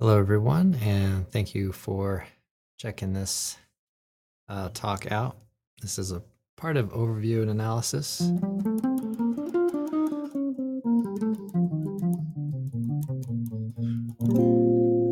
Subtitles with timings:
[0.00, 2.24] Hello, everyone, and thank you for
[2.78, 3.56] checking this
[4.48, 5.36] uh, talk out.
[5.82, 6.22] This is a
[6.56, 8.20] part of overview and analysis.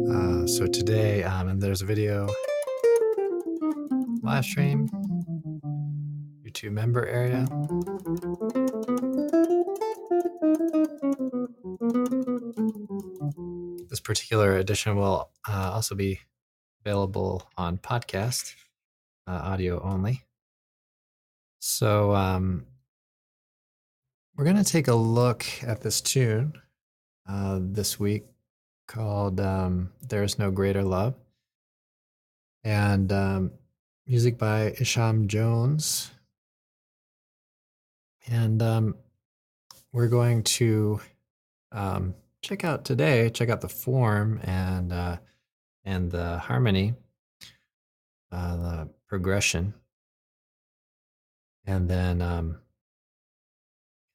[0.09, 2.29] Uh, so today, um, and there's a video
[4.23, 4.89] live stream,
[6.47, 7.45] YouTube member area.
[14.07, 16.21] Particular edition will uh, also be
[16.85, 18.55] available on podcast,
[19.27, 20.23] uh, audio only.
[21.59, 22.67] So um,
[24.37, 26.53] we're going to take a look at this tune
[27.29, 28.27] uh, this week
[28.87, 31.15] called um, There Is No Greater Love.
[32.63, 33.51] And um,
[34.07, 36.13] music by Isham Jones.
[38.29, 38.95] And um,
[39.93, 41.01] we're going to
[41.73, 42.15] um,
[42.47, 45.17] check out today, check out the form and uh,
[45.85, 46.95] and the harmony,
[48.31, 49.75] uh, the progression,
[51.65, 52.59] and then um,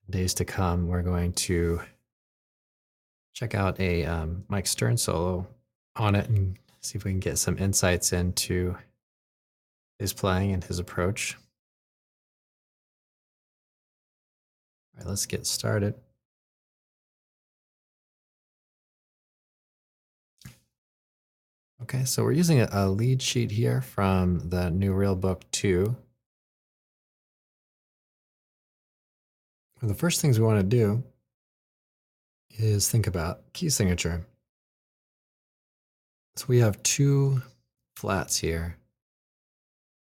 [0.09, 1.81] days to come, we're going to
[3.33, 5.45] check out a um, Mike Stern solo
[5.97, 8.77] on it and see if we can get some insights into
[9.99, 11.37] his playing and his approach.
[14.95, 15.95] All right, let's get started.
[21.93, 25.93] Okay, so we're using a, a lead sheet here from the New Real Book 2.
[29.81, 31.03] And the first things we want to do
[32.51, 34.25] is think about key signature.
[36.37, 37.41] So we have two
[37.97, 38.77] flats here.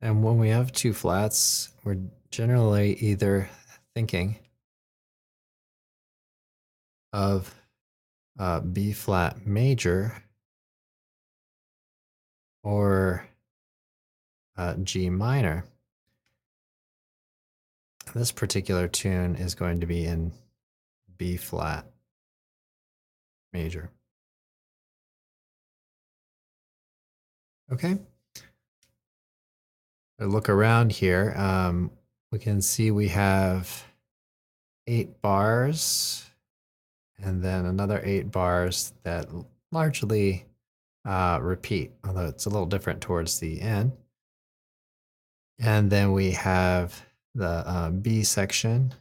[0.00, 1.98] And when we have two flats, we're
[2.30, 3.50] generally either
[3.94, 4.36] thinking
[7.12, 7.54] of
[8.38, 10.22] uh, B flat major
[12.66, 13.24] or
[14.56, 15.64] uh, G minor.
[18.12, 20.32] This particular tune is going to be in
[21.16, 21.86] B flat
[23.52, 23.88] major.
[27.70, 27.98] Okay.
[30.20, 31.34] I look around here.
[31.36, 31.92] Um,
[32.32, 33.84] we can see we have
[34.88, 36.28] eight bars
[37.22, 39.28] and then another eight bars that
[39.70, 40.46] largely
[41.06, 43.92] uh, repeat, although it's a little different towards the end.
[45.58, 48.92] And then we have the uh, B section,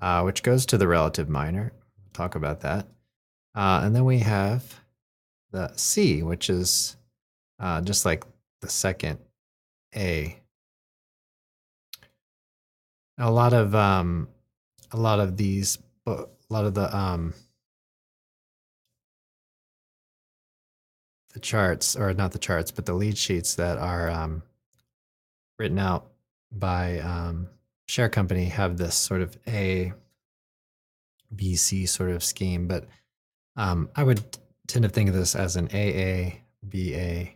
[0.00, 1.72] uh, which goes to the relative minor.
[1.98, 2.86] We'll talk about that.
[3.54, 4.80] Uh, and then we have
[5.52, 6.96] the C, which is
[7.60, 8.24] uh, just like
[8.60, 9.18] the second
[9.94, 10.38] A.
[13.18, 14.28] A lot of um,
[14.92, 17.34] a lot of these, a lot of the um,
[21.38, 24.42] the charts, or not the charts, but the lead sheets that are um,
[25.56, 26.08] written out
[26.50, 27.48] by um,
[27.86, 29.92] Sher company have this sort of A,
[31.34, 32.66] B, C sort of scheme.
[32.66, 32.86] But
[33.56, 37.30] um, I would tend to think of this as an AA, BA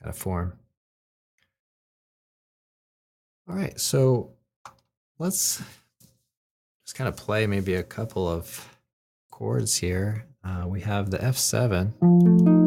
[0.00, 0.58] kind of form.
[3.46, 4.30] All right, so
[5.18, 5.62] let's
[6.86, 8.78] just kind of play maybe a couple of
[9.30, 10.24] chords here.
[10.42, 12.57] Uh, we have the F7.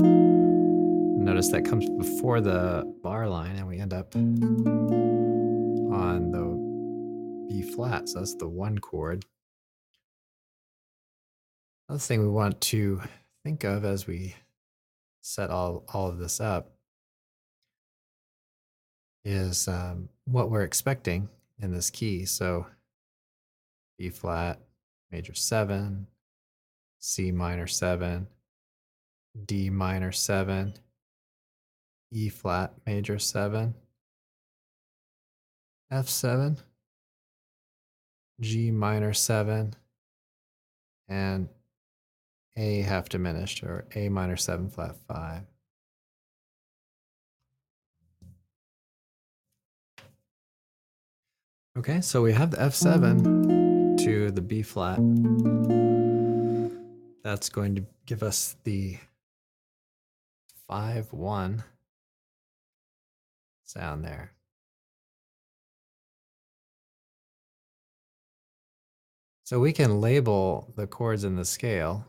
[1.31, 4.28] Notice that comes before the bar line and we end up on
[6.30, 8.09] the B flat.
[8.09, 9.24] So that's the one chord.
[11.88, 13.02] Another thing we want to
[13.46, 14.36] think of as we
[15.22, 16.74] set all, all of this up
[19.24, 21.30] is um, what we're expecting
[21.62, 22.25] in this key.
[22.25, 22.66] So
[23.97, 24.59] B flat,
[25.12, 26.08] major seven,
[27.00, 28.28] C minor seven,
[29.46, 30.74] D minor seven,
[32.11, 33.73] E flat major 7,
[35.91, 36.57] F7,
[38.40, 39.73] G minor 7,
[41.08, 41.49] and
[42.58, 45.43] A half diminished or A minor 7 flat 5.
[51.78, 54.99] Okay, so we have the F7 to the B flat.
[57.23, 58.97] That's going to give us the
[60.67, 61.64] 5 1
[63.72, 64.34] sound there.
[69.44, 72.06] So we can label the chords in the scale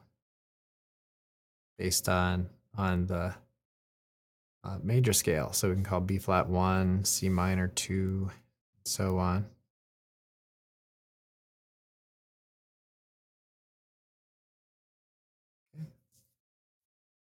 [1.79, 3.35] based on on the
[4.65, 5.53] uh, major scale.
[5.53, 9.47] So we can call B flat one, C minor two, and so on.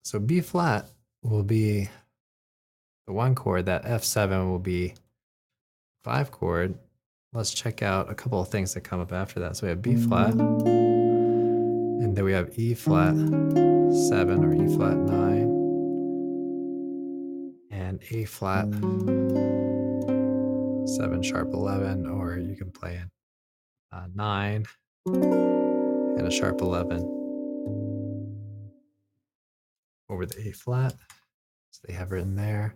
[0.09, 0.89] so B flat
[1.23, 1.91] will be
[3.09, 4.93] the one chord, that F7 will be
[6.05, 6.79] five chord.
[7.33, 9.57] Let's check out a couple of things that come up after that.
[9.57, 14.99] So we have B flat, and then we have E flat 7 or E flat
[14.99, 15.43] 9,
[17.71, 23.11] and A flat 7 sharp 11, or you can play in
[23.91, 24.67] uh, 9
[25.07, 26.99] and a sharp 11
[30.11, 30.95] over the A flat.
[31.71, 32.75] So they have written there.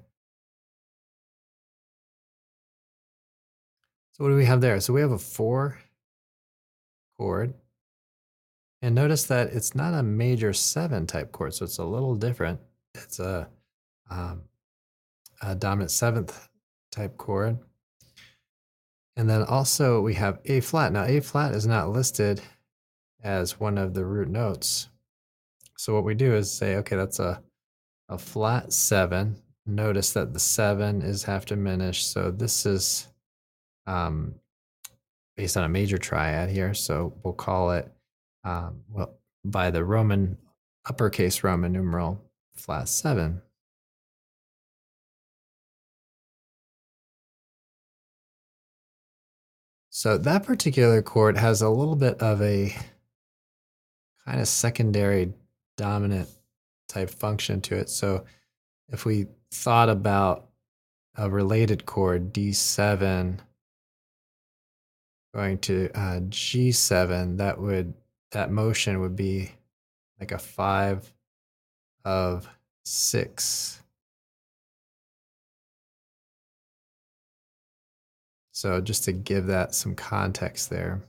[4.12, 4.78] So what do we have there?
[4.80, 5.78] So we have a four
[7.16, 7.54] chord.
[8.82, 12.60] And notice that it's not a major seven type chord, so it's a little different.
[12.94, 13.48] It's a,
[14.10, 14.42] um,
[15.40, 16.48] a dominant seventh
[16.90, 17.58] type chord.
[19.16, 20.92] And then also we have A flat.
[20.92, 22.40] Now A flat is not listed
[23.22, 24.88] as one of the root notes.
[25.78, 27.42] So what we do is say, okay, that's a,
[28.08, 29.36] a flat seven.
[29.64, 32.10] Notice that the seven is half diminished.
[32.10, 33.08] So this is
[33.86, 34.34] um,
[35.36, 36.74] based on a major triad here.
[36.74, 37.90] So we'll call it,
[38.44, 39.14] um, well,
[39.44, 40.38] by the Roman,
[40.88, 42.22] uppercase Roman numeral,
[42.54, 43.42] flat seven.
[49.90, 52.74] So that particular chord has a little bit of a
[54.24, 55.32] kind of secondary
[55.76, 56.28] dominant
[56.88, 57.88] type function to it.
[57.88, 58.24] So
[58.88, 60.48] if we thought about
[61.16, 63.38] a related chord, D7,
[65.34, 67.94] going to uh, G7, that would
[68.32, 69.50] that motion would be
[70.20, 71.12] like a five
[72.04, 72.48] of
[72.84, 73.82] six.
[78.52, 81.00] So just to give that some context there.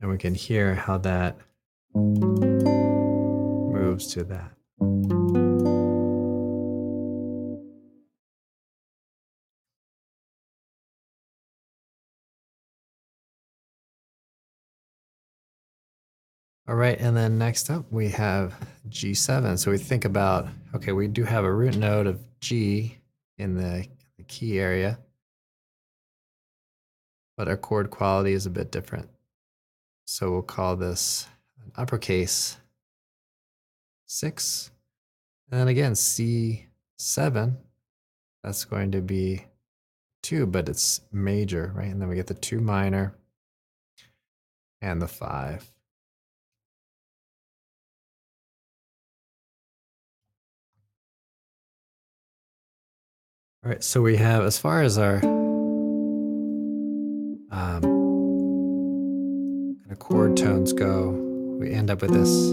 [0.00, 1.38] And we can hear how that
[1.94, 4.50] moves to that.
[16.66, 18.54] All right, and then next up we have
[18.88, 19.58] G7.
[19.58, 22.96] So we think about, okay, we do have a root note of G
[23.36, 24.98] in the, the key area,
[27.36, 29.10] but our chord quality is a bit different.
[30.06, 31.26] So we'll call this
[31.62, 32.56] an uppercase
[34.06, 34.70] 6.
[35.50, 37.56] And then again, C7,
[38.42, 39.44] that's going to be
[40.22, 41.90] 2, but it's major, right?
[41.90, 43.14] And then we get the 2 minor
[44.80, 45.73] and the 5.
[53.64, 55.24] All right, so we have, as far as our
[57.50, 57.80] um,
[59.80, 61.12] kind of chord tones go,
[61.58, 62.50] we end up with this.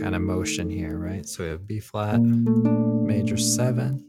[0.00, 1.26] Kind of motion here, right?
[1.26, 4.06] So we have B flat, major seven,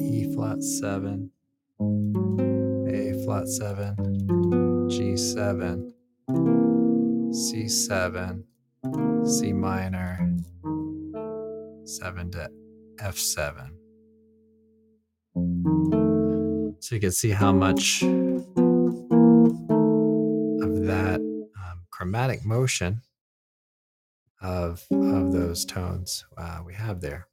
[0.00, 1.30] E flat seven,
[1.78, 3.94] A flat seven,
[4.90, 5.92] G7,
[7.30, 8.53] C7, C
[9.52, 10.18] minor,
[11.84, 12.50] 7 to
[13.00, 13.70] F7.
[16.80, 18.08] So you can see how much of
[20.86, 23.00] that um, chromatic motion
[24.42, 27.28] of, of those tones uh, we have there.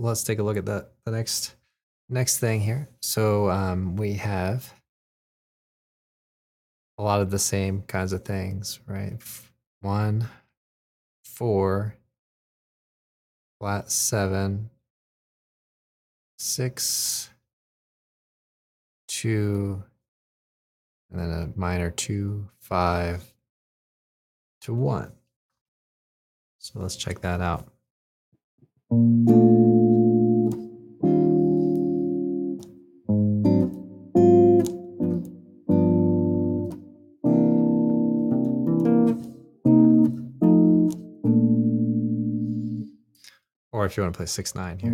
[0.00, 1.54] Let's take a look at the, the next
[2.08, 2.88] next thing here.
[3.00, 4.74] So um, we have
[6.98, 9.16] a lot of the same kinds of things, right?
[9.80, 10.28] One,
[11.24, 11.94] four,
[13.58, 14.70] flat seven,
[16.38, 17.30] six,
[19.06, 19.82] two,
[21.10, 23.22] and then a minor two, five,
[24.62, 25.12] to one.
[26.58, 27.68] So let's check that out.
[43.90, 44.92] If you want to play six nine here.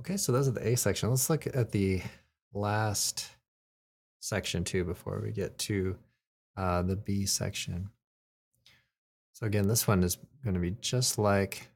[0.00, 1.10] Okay, so those are the A section.
[1.10, 2.00] Let's look at the
[2.54, 3.28] last
[4.20, 5.96] section two before we get to
[6.56, 7.90] uh, the B section.
[9.34, 11.68] So again, this one is going to be just like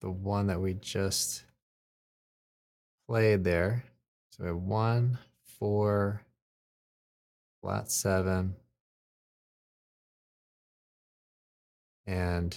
[0.00, 1.44] the one that we just
[3.06, 3.84] played there.
[4.30, 5.18] So we have one,
[5.58, 6.22] four,
[7.60, 8.56] flat seven,
[12.10, 12.56] and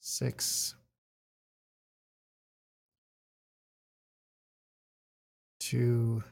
[0.00, 0.74] six,
[5.60, 6.24] two,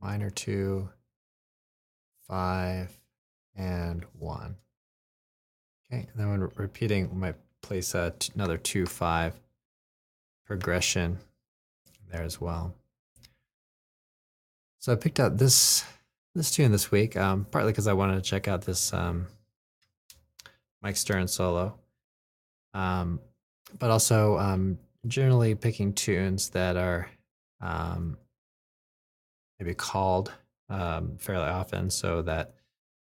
[0.00, 0.88] minor two,
[2.26, 2.90] five,
[3.54, 4.56] and one.
[5.86, 9.34] Okay, and then when repeating, we might place t- another two, five
[10.44, 11.18] progression
[12.10, 12.74] there as well.
[14.80, 15.84] So I picked out this
[16.34, 19.28] this tune this week, um, partly because I wanted to check out this um,
[20.82, 21.78] Mike Stern solo,
[22.74, 23.20] um,
[23.78, 27.08] but also um, generally picking tunes that are
[27.60, 28.16] um,
[29.58, 30.32] maybe called
[30.68, 32.54] um, fairly often, so that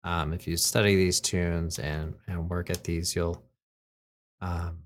[0.03, 3.41] um, if you study these tunes and and work at these, you'll
[4.41, 4.79] um,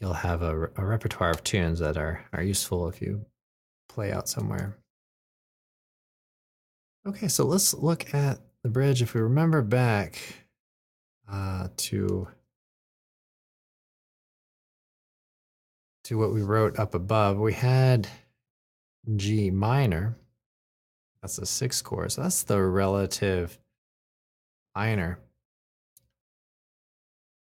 [0.00, 3.24] you'll have a, a repertoire of tunes that are are useful if you
[3.88, 4.76] play out somewhere.
[7.06, 9.00] Okay, so let's look at the bridge.
[9.00, 10.45] If we remember back
[11.30, 12.28] uh, to
[16.04, 18.08] to what we wrote up above, we had
[19.16, 20.16] G minor.
[21.20, 22.12] That's the sixth chord.
[22.12, 23.58] So that's the relative
[24.76, 25.18] minor.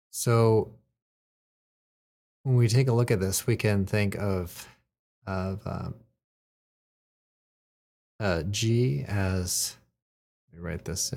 [0.09, 0.71] So
[2.41, 4.67] when we take a look at this, we can think of
[5.27, 5.95] of um,
[8.19, 9.75] uh, G as
[10.51, 11.13] let me write this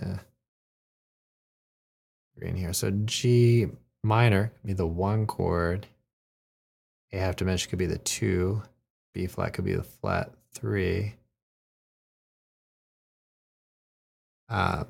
[2.40, 2.72] green here.
[2.72, 3.68] So G
[4.02, 5.86] minor could be the one chord.
[7.12, 8.62] A half diminished could be the two.
[9.14, 11.14] B flat could be the flat three.
[14.48, 14.86] Um,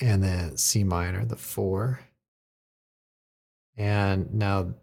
[0.00, 2.00] and then C minor, the four.
[3.76, 4.74] And now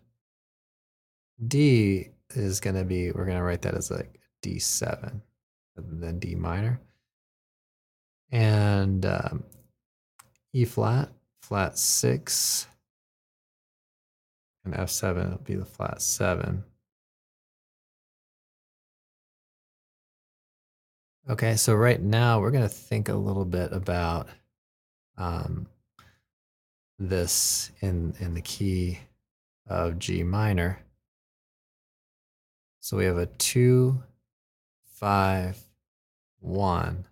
[1.47, 5.21] D is going to be, we're going to write that as like D7
[5.77, 6.79] then D minor.
[8.31, 9.43] And um,
[10.53, 11.11] E flat,
[11.45, 12.67] flat six.
[14.63, 16.63] And F7 will be the flat seven.
[21.29, 24.27] Okay, so right now we're going to think a little bit about
[25.17, 25.67] um,
[26.97, 28.99] this in in the key
[29.67, 30.79] of G minor.
[32.79, 34.03] So we have a two,
[34.93, 35.59] five,
[36.39, 37.05] one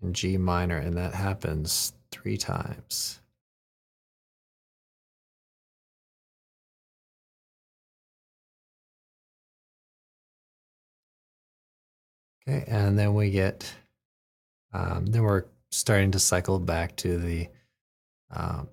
[0.00, 3.18] in G minor, and that happens three times.
[12.46, 13.72] Okay, and then we get,
[14.72, 17.48] um, then we're starting to cycle back to the
[18.30, 18.68] um,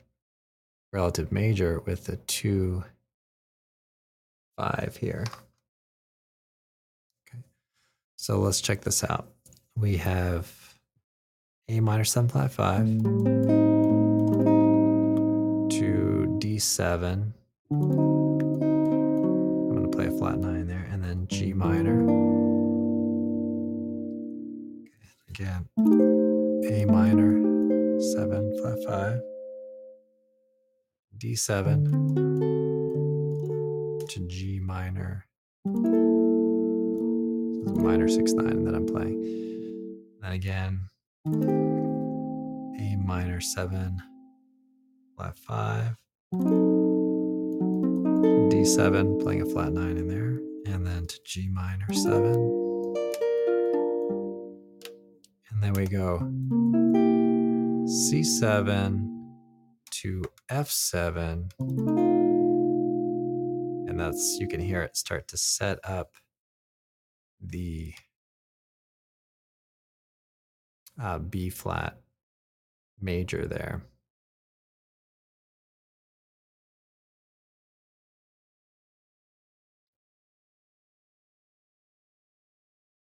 [0.91, 2.83] relative major with the two,
[4.57, 5.23] five here.
[7.29, 7.43] Okay,
[8.17, 9.29] so let's check this out.
[9.77, 10.68] We have
[11.71, 12.87] A minor seven flat five
[15.69, 17.33] to D7.
[17.71, 17.79] I'm
[19.69, 22.01] going to play a flat nine there, and then G minor
[25.29, 25.69] again.
[26.71, 29.21] A minor, seven, flat five,
[31.19, 31.85] D7
[34.09, 35.27] to G minor.
[35.65, 35.71] So
[37.75, 39.21] minor six nine that I'm playing.
[40.19, 40.89] Then again,
[41.27, 44.01] A minor seven,
[45.17, 45.97] flat five,
[48.33, 50.39] D7, playing a flat nine in there,
[50.73, 52.35] and then to G minor seven.
[55.51, 56.19] And then we go
[57.85, 59.09] C7
[59.91, 61.51] to F7.
[63.89, 66.13] And that's, you can hear it start to set up
[67.41, 67.93] the
[71.01, 71.97] uh, B flat
[73.01, 73.81] major there.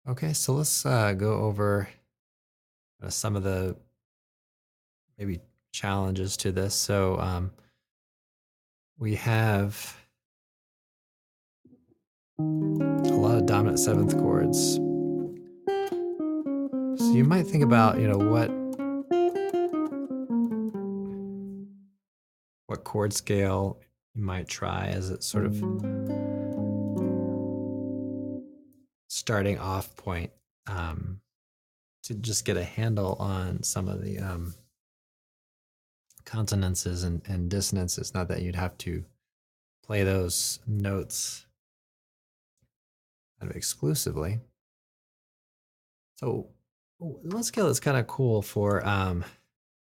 [0.07, 1.89] Okay, so let's uh, go over
[3.01, 3.75] uh, some of the
[5.17, 5.39] maybe
[5.71, 6.75] challenges to this.
[6.75, 7.51] So um,
[8.99, 9.97] we have
[12.39, 14.79] a lot of dominant seventh chords.
[16.97, 18.49] So you might think about, you know, what
[22.67, 23.79] what chord scale
[24.13, 25.53] you might try as it sort of
[29.07, 30.31] starting off point.
[30.67, 31.21] Um,
[32.05, 34.53] to just get a handle on some of the um,
[36.23, 38.13] consonances and, and dissonances.
[38.13, 39.03] Not that you'd have to
[39.83, 41.47] play those notes
[43.39, 44.39] kind of exclusively.
[46.17, 46.49] So
[46.99, 49.23] one scale that's kind of cool for um,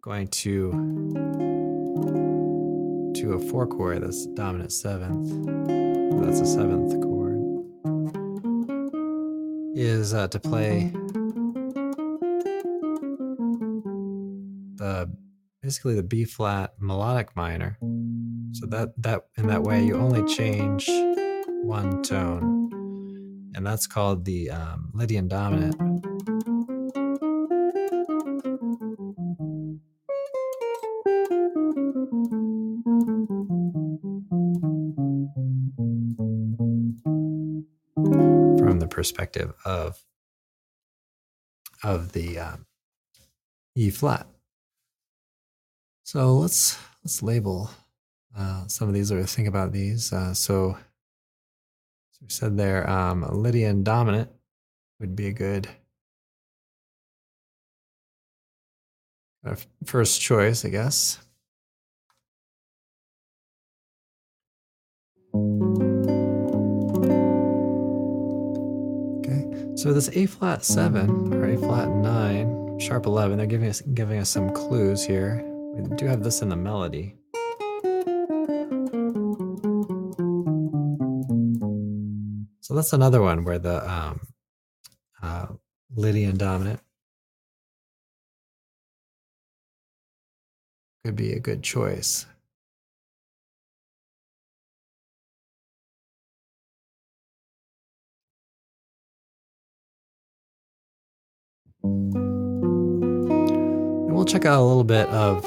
[0.02, 0.72] going to
[3.16, 5.30] to a four chord that's dominant seventh.
[6.22, 7.40] That's a seventh chord.
[9.76, 10.92] Is uh, to play
[14.76, 15.12] the
[15.62, 17.78] basically the B flat melodic minor.
[18.54, 20.88] So that that in that way you only change
[21.64, 22.70] one tone,
[23.56, 26.13] and that's called the um, Lydian dominant.
[39.04, 40.02] Perspective of
[41.84, 42.66] of the um,
[43.76, 44.26] E flat.
[46.06, 47.70] So let's let's label
[48.38, 50.14] uh, some of these or think about these.
[50.14, 50.78] Uh, so,
[52.12, 54.30] so we said there, um, Lydian dominant
[55.02, 55.68] would be a good
[59.46, 61.20] uh, first choice, I guess.
[69.84, 74.18] So this A flat seven or A flat nine, sharp eleven, they're giving us giving
[74.18, 75.44] us some clues here.
[75.76, 77.18] We do have this in the melody.
[82.62, 84.22] So that's another one where the um,
[85.22, 85.48] uh,
[85.94, 86.80] Lydian dominant
[91.04, 92.26] could be a good choice.
[104.24, 105.44] We'll check out a little bit of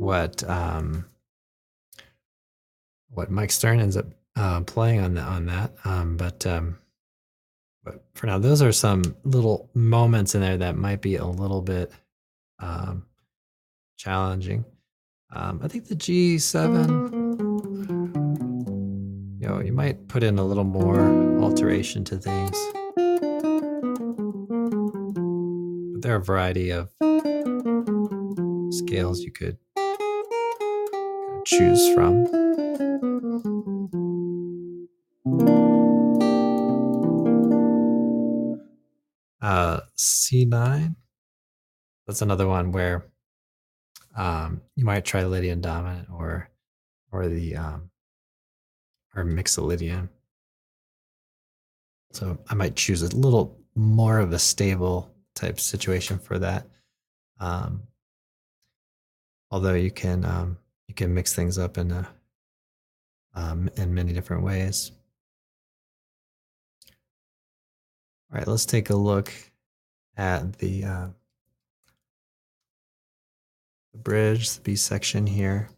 [0.00, 1.04] what um,
[3.10, 5.70] what Mike Stern ends up uh, playing on the, on that.
[5.84, 6.78] Um, but um,
[7.84, 11.62] but for now, those are some little moments in there that might be a little
[11.62, 11.92] bit
[12.58, 13.06] um,
[13.96, 14.64] challenging.
[15.32, 16.88] Um, I think the G7,
[19.40, 20.98] you know, you might put in a little more
[21.40, 22.58] alteration to things.
[26.02, 26.88] There are a variety of
[28.72, 29.58] scales you could
[31.44, 32.24] choose from.
[39.42, 40.94] Uh, C9.
[42.06, 43.06] That's another one where
[44.16, 46.48] um, you might try Lydian dominant or
[47.12, 47.90] or the um,
[49.14, 50.08] or Mixolydian.
[52.12, 56.66] So I might choose a little more of a stable type situation for that.
[57.38, 57.84] Um,
[59.50, 62.08] although you can um, you can mix things up in a,
[63.34, 64.92] um, in many different ways.
[68.32, 69.32] All right, let's take a look
[70.16, 71.06] at the, uh,
[73.92, 75.68] the bridge, the B section here.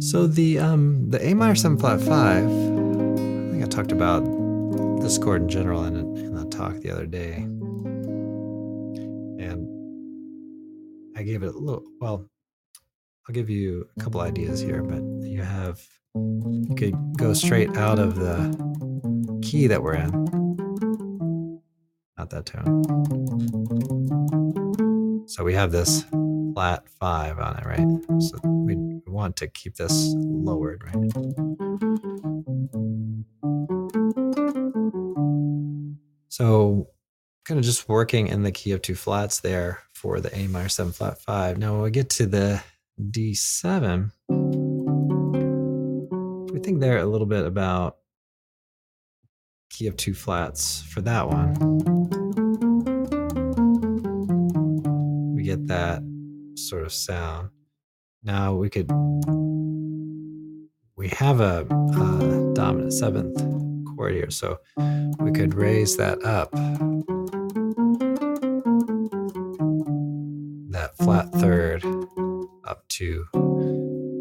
[0.00, 2.44] So the um, the A minor seven flat five.
[2.44, 4.20] I think I talked about
[5.00, 6.31] this chord in general in,
[6.62, 7.34] talk the other day,
[9.42, 9.66] and
[11.16, 11.82] I gave it a little.
[12.00, 12.28] Well,
[13.28, 15.80] I'll give you a couple ideas here, but you have
[16.14, 20.10] you could go straight out of the key that we're in.
[22.16, 22.84] Not that tone.
[25.26, 26.04] So we have this
[26.54, 27.88] flat five on it, right?
[28.20, 30.94] So we want to keep this lowered, right?
[36.32, 36.88] So
[37.44, 40.70] kind of just working in the key of two flats there for the A minor
[40.70, 41.58] seven flat five.
[41.58, 42.62] Now when we get to the
[42.98, 44.10] D7,
[46.50, 47.98] we think there a little bit about
[49.68, 51.52] key of two flats for that one.
[55.36, 56.02] We get that
[56.54, 57.50] sort of sound.
[58.22, 58.90] Now we could,
[60.96, 63.61] we have a, a dominant seventh
[64.02, 64.58] chord here, so
[65.20, 66.50] we could raise that up.
[70.70, 71.84] That flat third
[72.64, 73.24] up to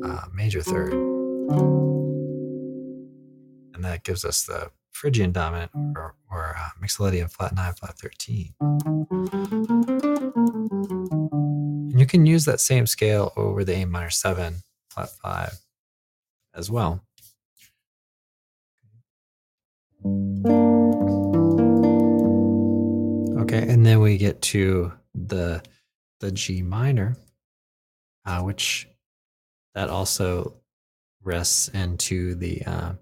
[0.05, 0.93] uh, major third.
[3.73, 8.53] And that gives us the Phrygian dominant or, or uh, Mixolydian flat 9, flat 13.
[11.89, 14.57] And you can use that same scale over the A minor 7,
[14.91, 15.57] flat 5
[16.53, 17.01] as well.
[23.69, 25.61] And then we get to the
[26.19, 27.17] the G minor,
[28.25, 28.87] uh, which
[29.75, 30.53] that also
[31.23, 32.93] rests into the uh,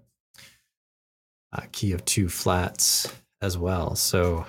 [1.52, 3.94] uh, key of two flats as well.
[3.96, 4.46] So,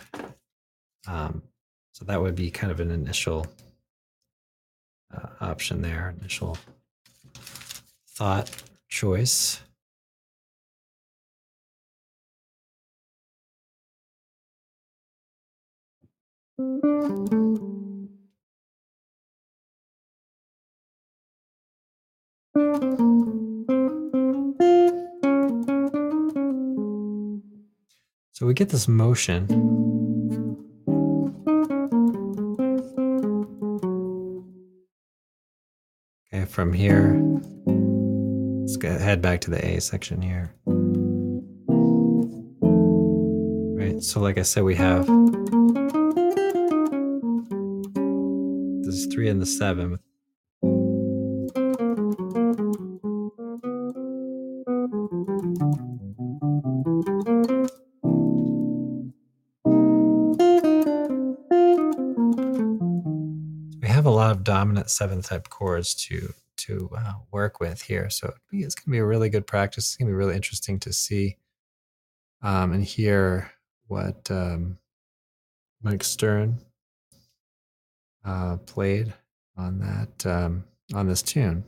[1.08, 1.41] um,
[1.93, 3.47] so that would be kind of an initial
[5.13, 6.58] uh, option there, initial
[8.08, 8.52] thought
[8.89, 9.62] choice.
[28.33, 29.45] So we get this motion.
[36.33, 37.21] Okay, from here,
[38.61, 40.55] let's go head back to the A section here.
[43.77, 45.07] Right, so like I said, we have
[49.12, 50.00] three and the seven
[63.82, 68.10] we have a lot of dominant seventh type chords to to uh, work with here.
[68.10, 69.88] So it's going to be a really good practice.
[69.88, 71.38] It's going to be really interesting to see
[72.43, 73.52] um, and hear
[73.88, 74.78] what um,
[75.82, 76.60] Mike Stern
[78.25, 79.13] uh, played
[79.57, 81.63] on that um, on this tune.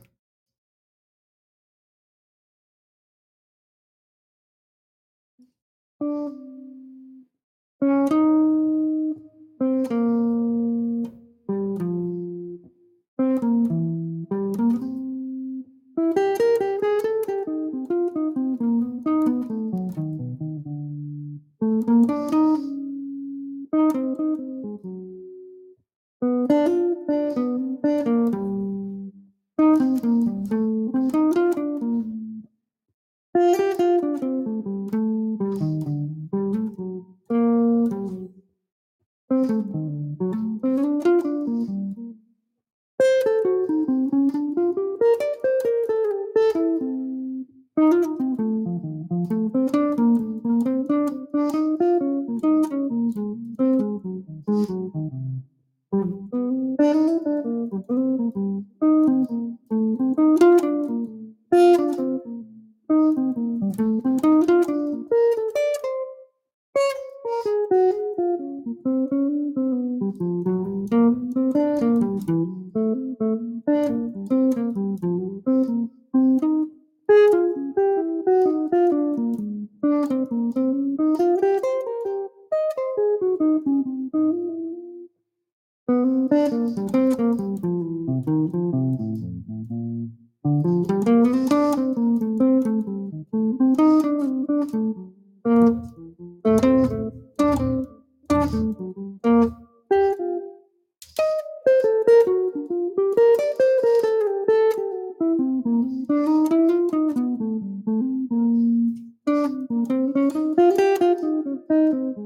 [112.16, 112.22] All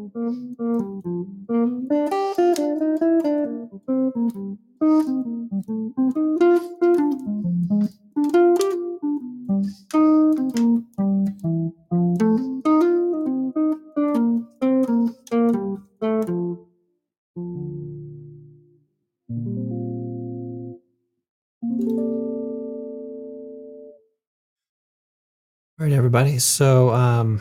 [25.78, 26.38] right, everybody.
[26.40, 27.40] So, um,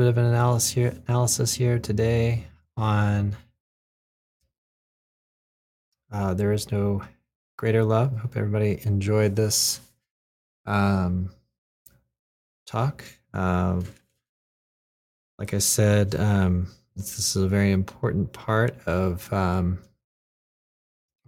[0.00, 3.36] bit of an analysis here, analysis here today on
[6.10, 7.02] uh, there is no
[7.58, 8.16] greater love.
[8.16, 9.78] Hope everybody enjoyed this
[10.64, 11.30] um,
[12.66, 13.04] talk.
[13.34, 13.84] Um,
[15.38, 19.80] like I said, um, this is a very important part of um,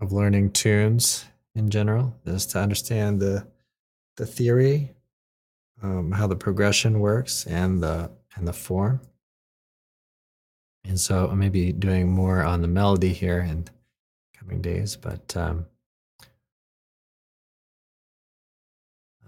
[0.00, 2.16] of learning tunes in general.
[2.24, 3.46] Is to understand the
[4.16, 4.94] the theory
[5.82, 9.00] um, how the progression works and the and the form.
[10.84, 13.66] And so I may be doing more on the melody here in
[14.36, 15.66] coming days, but um,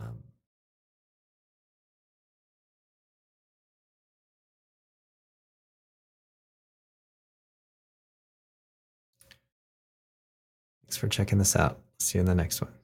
[0.00, 0.16] um,
[10.82, 11.78] thanks for checking this out.
[12.00, 12.83] See you in the next one.